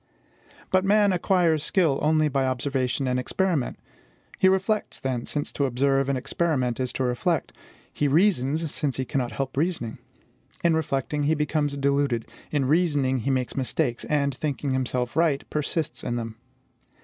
[0.71, 3.77] But man acquires skill only by observation and experiment.
[4.39, 7.53] He reflects, then, since to observe and experiment is to reflect;
[7.93, 9.99] he reasons, since he cannot help reasoning.
[10.63, 16.03] In reflecting, he becomes deluded; in reasoning, he makes mistakes, and, thinking himself right, persists
[16.03, 16.35] in them.